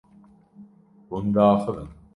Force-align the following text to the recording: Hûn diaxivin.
Hûn 1.09 1.25
diaxivin. 1.33 1.89